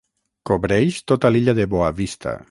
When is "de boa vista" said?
1.61-2.35